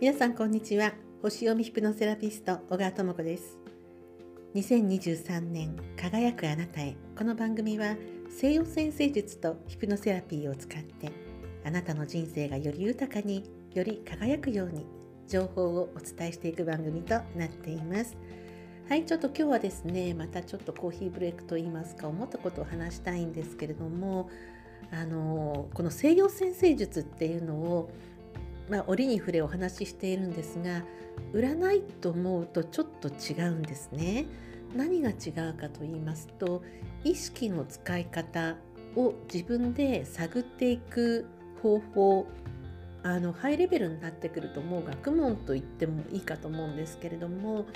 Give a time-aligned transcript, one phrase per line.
[0.00, 0.94] 皆さんこんにちは。
[1.20, 3.58] 星読みヒプノセラピスト小川智子です。
[4.54, 6.96] 2023年輝くあなたへ。
[7.18, 7.96] この番組は
[8.30, 11.12] 西洋先生術とヒプノセラピーを使って
[11.66, 14.86] あなたの人生がより豊かにより輝くように
[15.28, 18.16] 情報をお伝えしていく番組となっています。
[18.88, 24.30] はいちょっと今日はですねまたちょっとコーヒーブレイクと言いますか思ったことを話したいんですけれども
[24.90, 27.92] あのこの西洋先生術っていうのを
[28.70, 30.84] まあ、折に触れお話ししているんですが
[31.34, 34.26] 占いと思うとちょっと違うんですね。
[34.74, 36.62] 何が違うかと言いますと
[37.02, 38.56] 意識の使い方
[38.94, 41.26] を自分で探っていく
[41.60, 42.26] 方法
[43.02, 47.66] あのハイレベルになってくるともう学問と言ってもいいかと思うんですけれども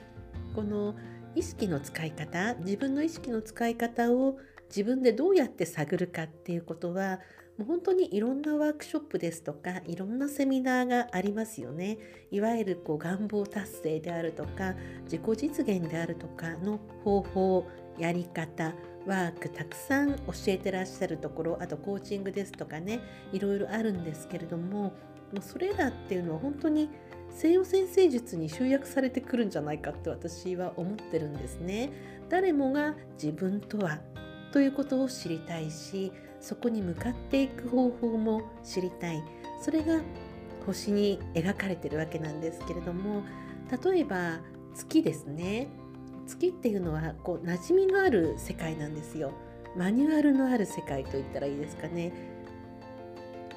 [0.54, 0.94] この
[1.34, 4.36] 意識の使い方自分の意識の使い方を
[4.68, 7.20] 自分でどうやって探るかっていうことは
[7.58, 11.98] もう本当にいろんなワークショップですとかいろんなセミナーがありますよね
[12.30, 14.74] いわゆるこう願望達成であるとか
[15.04, 17.66] 自己実現であるとかの方法
[17.98, 18.74] やり方
[19.06, 23.00] ワークたくさん教えてらっしゃるところあとコーチングですとかね
[23.32, 24.92] いろいろあるんですけれどもも
[25.38, 26.88] うそれらっていうのは本当に
[27.30, 31.90] 西洋先生術に集約されてくるんじゃないかって私は思ってるんですね。
[32.28, 33.98] 誰もが自分とは
[34.52, 36.12] ということを知りたいし
[36.44, 39.22] そこに向かっていく方法も知りたい。
[39.62, 40.02] それが
[40.66, 43.22] 星に描かれてるわけなんですけれども
[43.82, 44.40] 例えば
[44.74, 45.68] 月ですね。
[46.26, 49.32] 月っていうのはこう馴染みのある世界なんですよ。
[49.74, 52.12] マニュアルのある世界と言ったらいいですかね。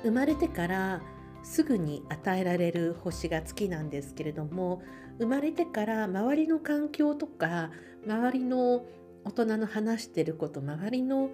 [0.04, 1.02] 生まれてから
[1.44, 4.82] すぐに与えられる星が月なんですけれども
[5.18, 7.72] 生まれてから周りの環境とか
[8.06, 8.86] 周りの
[9.26, 11.32] 大人の話してること周りの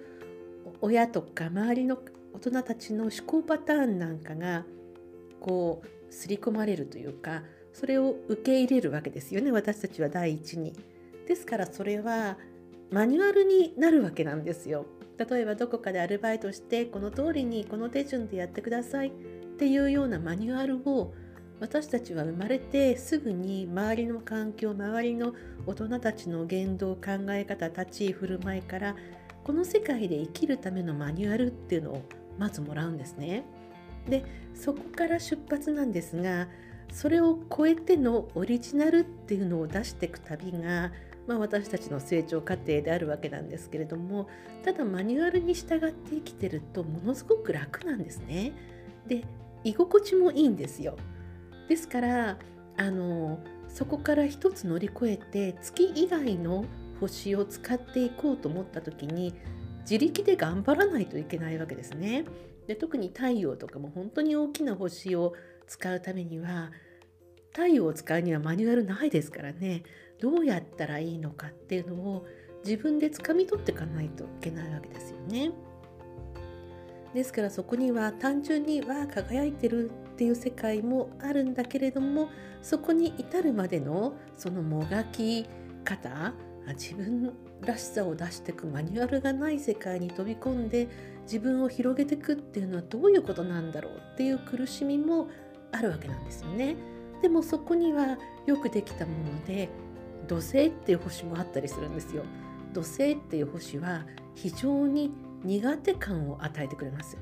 [0.80, 1.98] 親とか周りの
[2.32, 4.64] 大人たちの思考パターンなんかが
[5.40, 10.72] こう刷り込まれるというかそれを受け入れるわけですよね私たちは第一に。
[11.26, 12.36] ですからそれは
[12.90, 14.86] マニュアルになるわけなんですよ。
[15.16, 19.10] 例えばどこかでアルバイトしてこの通りにこの手順でやってくださいっ
[19.56, 21.14] ていうようなマニュアルを
[21.60, 25.34] 私たちは生まれてすぐに周りの環境周りの
[25.66, 28.96] 大人たちの言動考え方立ち居振る舞いから
[29.44, 32.02] この世界で生きるためのマニュアルっていうのを
[32.38, 33.44] まずもらうんですね。
[34.08, 34.24] で
[34.54, 36.48] そこから出発なんですが
[36.92, 40.92] それを超えてのオリジナルっていうのを出していく旅が、
[41.26, 44.28] まあ、私たちの成長過程であるわけなんですけれども
[44.62, 48.52] ただマニュアルに従って生きてるとものすごく楽なんですね。
[49.06, 49.24] で
[49.64, 50.96] 居心地もいいんですよ。
[51.68, 52.38] ですから
[52.76, 53.38] あの
[53.68, 56.64] そこから一つ乗り越えて月以外の
[57.00, 59.34] 星を使っていこうと思った時に
[59.82, 62.24] 自力で頑張らないといけないわけですね。
[62.66, 65.34] で特に太陽とかも本当に大きな星を
[65.66, 66.70] 使うためには
[67.52, 69.82] 太陽を使うにはマニュアルないですからね
[70.18, 72.26] どうやったらいいのかっていうのを
[72.64, 75.52] 自分で掴み取っていかないといけないわけですよね。
[77.12, 82.28] ですからそこには単純には輝いてるっていう世界もあるんだけれども
[82.60, 85.46] そこに至るまでのそのもがき
[85.84, 86.34] 方
[86.72, 90.88] 自分らしさを出していくマニュアルがない世界に飛び込んで
[91.24, 95.28] 自分を広げていくっていうのはどういうことなんだろうっていう苦しみも
[95.72, 96.76] あるわけなんですよね。
[97.22, 99.68] でもそこにはよくできたもので
[100.28, 102.22] 土星っていう星もあったりするんですよ。
[102.72, 104.04] 土星っていう星は
[104.34, 107.16] 非常に苦手感を与えてくれます。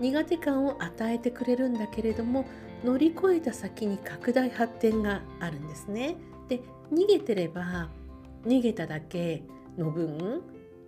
[0.00, 2.44] 苦手感を与えてくれるんだけれども
[2.84, 6.16] 乗り越えた先に拡大発展があるんですね。
[6.48, 6.60] で
[6.92, 7.88] 逃げてれば
[8.46, 9.42] 逃げただけ
[9.76, 10.42] の分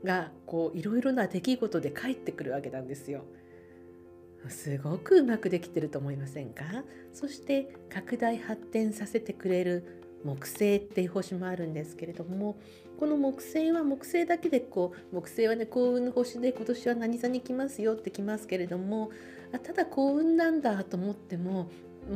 [0.04, 3.24] がこういろいろな出来事で返ってくるわけなんですよ。
[4.48, 6.64] すごくうまくできてると思いませんか？
[7.12, 12.58] そして拡大発展させてくれる木星っていう星もあるんですけれども
[12.98, 19.10] この木星は木星だけでこう木星はね幸運の星で今年は何座に来ますよって来ますけれども
[19.52, 21.70] あただ幸運なんだと思っても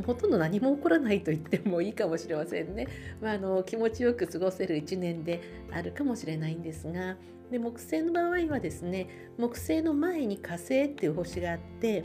[0.07, 2.89] ほとんど何も起こらないと言ってもいいかもしれませんね。
[3.21, 5.41] まあ、あの気持ちよく過ごせる1年で
[5.73, 7.17] あるかもしれないんですが
[7.51, 9.07] で木星の場合はですね
[9.39, 12.05] 木星の前に火星っていう星があって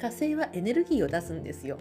[0.00, 1.78] 火星はエネルギーを出すんですよ。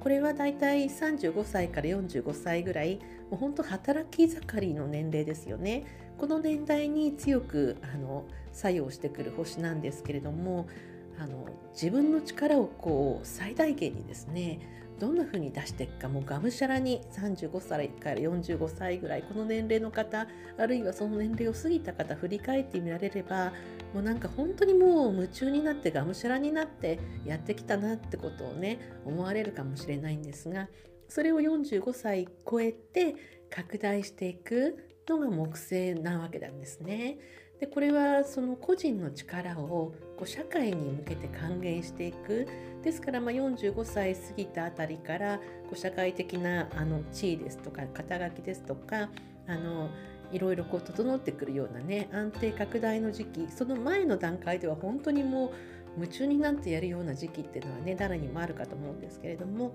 [0.00, 5.84] これはだいたい35歳から45歳ぐらいもう本当働き盛りの年齢ですよね。
[6.16, 10.68] この年代に強くあの作用してくる星なんですけれども
[11.18, 14.60] あの自分の力をこう最大限にですね
[14.98, 20.26] どんな風に出していくかもうがむしゃらに35歳から45歳ぐらいこの年齢の方
[20.56, 23.52] あるいはその年齢を過ぎた方振り返ってみられれば
[23.92, 30.68] もうなんか本当にもう夢中になってがむしゃらになってやってきたなってことをね思われるかもしれないんですが
[31.08, 33.14] それを45歳超えて
[33.50, 37.18] 拡大していくのが木星なわけなんですね。
[37.60, 42.46] でこれはその個人の力をこう社会に向けて還元していく。
[42.82, 49.08] ですからま45歳過ぎたあたりからこう社会的なあの地位ですとか肩書きですとか
[49.48, 49.90] あの
[50.30, 55.50] いろいろこう整ってくるようなね安定拡大の時期その前の段階では本当にもう
[55.96, 59.72] 夢中になってやるような時期っていうのはね誰にもあるかと思うんですけれども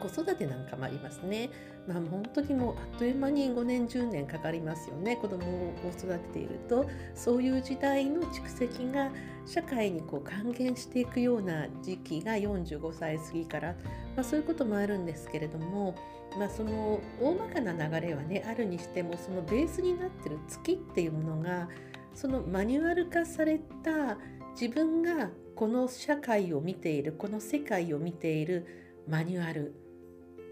[0.00, 1.50] 子育てなんかもありますね。
[1.86, 9.10] まあ、本当にもうあっという間に5年10年かかりますよね子供を育てているとそういう時代の蓄積が
[9.44, 13.74] 社会にこう還元していくような時期が45歳過ぎから、
[14.16, 15.94] まあ、そういうこともあるんですけれども、
[16.38, 21.68] まあ、その大まかな流れはねあるにしてもそのベースになってる月っていうものが
[22.14, 24.16] そのマニュアル化された
[24.58, 28.66] 自分がこの社会を見ているこの世界を見ている
[29.08, 29.74] マニュアル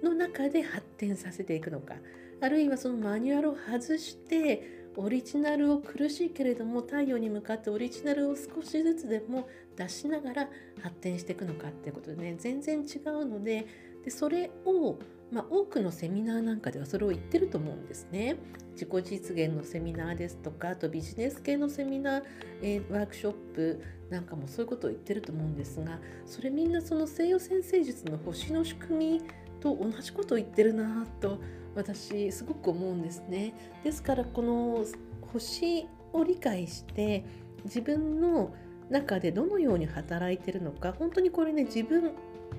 [0.02, 1.94] の中で発展させていくのか
[2.40, 10.48] あるいはそのマニュアルを外してオリジナルを苦しいけれども太陽に向かってオリジナルを少しずつでも出しながら
[10.82, 13.66] 発展していくのかっていうことでね全然違うので
[14.04, 14.98] でそれを、
[15.30, 18.36] まあ、多くのセミナーなんかではそれを言ってると思うんですね。
[18.72, 22.22] 自己実現のセミナーですとかあとビジネス系のセミナー、
[22.62, 29.22] えー、ワークショップなんかもそういうことを言ってると思うんですがそれみんなその西洋先生術の星の仕組み
[29.62, 31.38] と同じことを言ってるなと
[31.76, 33.54] 私すごく思うんですね。
[33.84, 34.84] ですからこの
[35.32, 37.24] 星を理解して
[37.64, 38.52] 自分の
[38.90, 42.12] 中でどのように働いてるのか本当にこれね自分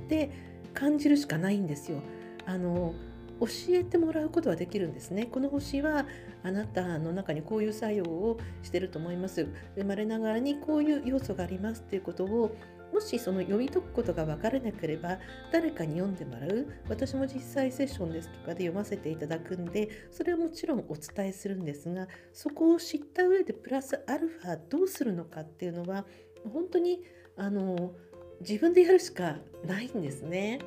[0.08, 0.32] で
[0.74, 2.00] 感じるしかないんですよ。
[2.46, 2.94] あの
[3.40, 5.26] 教えてもらうことはできるんですね。
[5.26, 6.06] この星は
[6.44, 9.48] あなたの中にこういう作用をしてると思います。
[9.76, 12.56] 生まれながらにこういう要素がありますっていうことを
[12.94, 15.18] もしその読み解くことが分からなければ
[15.52, 26.06] 誰かに読んでもらう私も実際セッションですとかで読ませていただくんでそれはもちろんお伝えするんですがそこを知った上でプラスアルファどうするのかっていうのは
[26.54, 27.02] 本当に
[27.36, 27.94] あの
[28.42, 30.60] 自分でやるしかないんですね。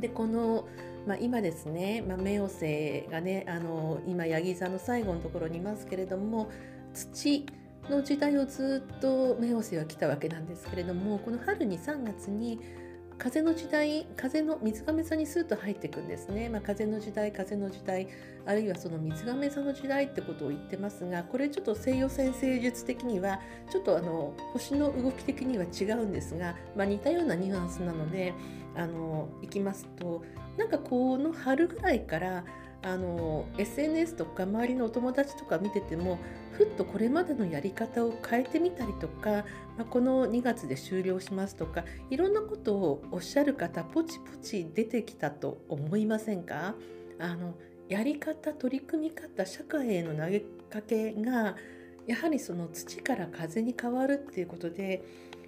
[0.00, 0.66] でこの
[1.06, 6.50] まあ、今ですね、まあ、冥王星がねあの今ヤギ座の最後のところにいますけれども
[6.92, 7.46] 土
[7.90, 12.60] の時代をずっと冥王星は来たわけなんですけれどもこの春に3月に
[13.18, 18.08] 風の時代風の水亀座にスーッと入っていくんですね、まあ、風の時代風の時代
[18.44, 23.40] あるいはその水亀座の時代ってことを言ってますがこれちょっと西洋先生術的には
[23.70, 28.34] ちょっとあの星の動き的には違うんですが、まあ、似たようなニュアンスなので
[28.76, 30.22] あのいきますと
[30.58, 32.44] なんかこの春ぐらいから
[32.82, 36.18] あの SNS とか周りのお友達とか見てても
[36.56, 39.44] ふっとこれまでのやり方を変えてみたりとか、ま
[39.80, 46.74] あ、この2月で終了しますとかいろんなことをおっしゃる方ポチポチ出てきたと思いませんか？
[47.18, 47.54] あの
[47.88, 51.56] やり方取り組み方社会への投げかけが
[52.06, 55.04] やはりその土から風に変わるっていうことで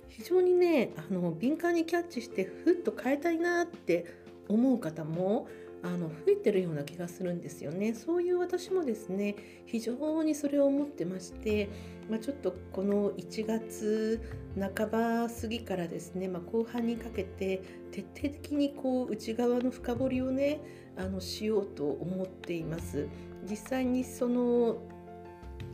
[0.09, 4.07] 非常にねあの敏感にキャッチしてふっと変えたいなって
[4.49, 5.49] 思う方も
[5.83, 7.95] あの増えてるような気がするんですよね。
[7.95, 9.37] そういう私もですね
[9.67, 11.69] 非常にそれを思ってまして、
[12.11, 14.21] まあ、ちょっとこの1月
[14.59, 20.61] 半ば過ぎからですね、まあ、後半にかけて徹底的にこう内側の深掘りをね
[20.97, 23.09] あのしようと思っています。
[23.49, 24.83] 実際にその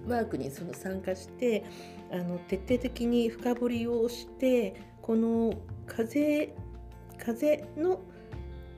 [0.06, 1.64] ワークにその参加して
[2.12, 5.54] あの徹底的に深掘りをしてこの
[5.86, 6.54] 風
[7.18, 8.00] 風の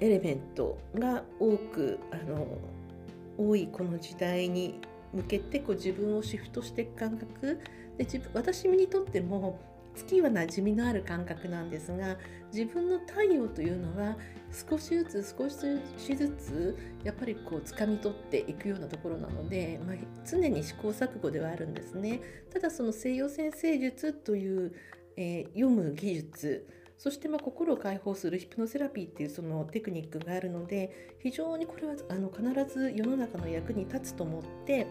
[0.01, 2.47] エレメントが多くあの
[3.39, 4.81] 多いこの時代に
[5.13, 7.61] 向けてこう自分をシフトしていく感覚
[7.97, 9.59] で自分私にとっても
[9.95, 12.17] 月は馴染みのある感覚なんですが
[12.53, 14.17] 自分の太陽というのは
[14.53, 19.97] 少しずつ少しずつやっぱりこう掴み取っていくようなところなので、まあ、
[20.29, 22.21] 常に試行錯誤ではあるんですね。
[22.53, 24.73] ただその西洋先生術という、
[25.17, 26.67] えー、読む技術
[26.99, 34.87] そしてま心を解放するヒプノセラピーっていうそのテクニックがあるので非常にこれはあの必ず世の中の役に立つと思って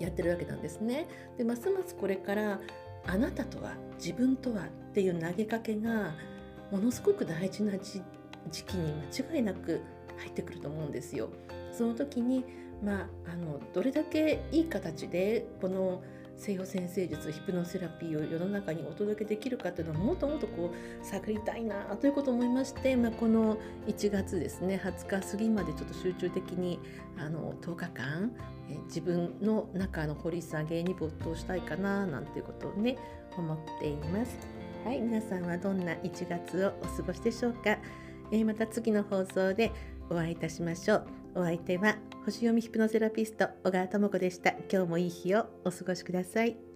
[0.00, 1.06] やってるわけなんですね。
[1.38, 2.60] でますますこれから
[3.06, 6.14] あなたとは自分とはっていう投げかけが
[6.70, 8.02] ものすごく大事な時
[8.64, 9.80] 期に間違いなく
[10.18, 11.30] 入ってくると思うんですよ。
[11.72, 12.44] その時に
[12.82, 16.02] まあ、あのどれだけいい形でこの
[16.38, 26.78] 西洋先生術ヒプノセラピーを世の中にお届けできるかというのをもっともっとこう探りたいなということを思いまして、まあ、この1月ですね20日過ぎまでちょっと集中的に
[27.18, 28.32] あの10日間
[28.70, 32.96] え自分の中の掘り下げに没頭したいかななんていうことをね
[33.36, 34.38] 思っています。
[34.84, 37.78] はい皆さんはどんな1月をお過ごしでしょうか、
[38.30, 39.72] えー、また次の放送で
[40.08, 41.06] お会いいたしましょう。
[41.34, 44.50] お相手は星読みヒプノセラピスト小川智子でした。
[44.70, 46.67] 今日もいい日をお過ごしください。